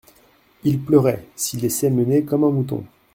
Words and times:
Il 0.63 0.81
pleurait, 0.83 1.27
s'y 1.35 1.57
laissait 1.57 1.91
mener 1.91 2.25
comme 2.25 2.43
un 2.43 2.49
mouton. 2.49 2.83